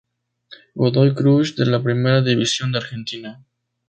[0.75, 3.45] Godoy Cruz de la Primera División de Argentina